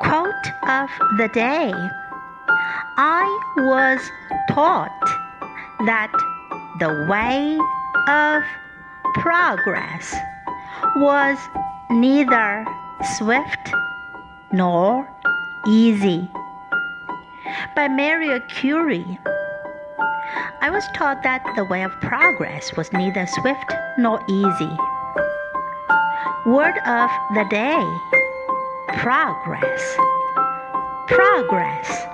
Quote 0.00 0.46
of 0.68 0.90
the 1.18 1.28
day 1.32 1.72
I 2.96 3.40
was 3.58 4.00
taught 4.50 4.90
that 5.86 6.10
the 6.78 7.06
way 7.08 7.58
of 8.08 8.42
progress 9.14 10.14
was 10.96 11.38
neither 11.90 12.66
swift 13.16 13.72
nor 14.52 15.08
easy. 15.66 16.28
By 17.76 17.88
Marie 17.88 18.40
Curie. 18.48 19.18
I 20.60 20.70
was 20.70 20.84
taught 20.94 21.22
that 21.22 21.44
the 21.56 21.64
way 21.64 21.82
of 21.82 21.92
progress 22.00 22.76
was 22.76 22.92
neither 22.92 23.26
swift 23.26 23.74
nor 23.98 24.20
easy. 24.28 24.76
Word 26.46 26.76
of 26.86 27.10
the 27.34 27.46
day 27.50 28.23
progress. 28.94 29.96
Progress. 31.08 32.13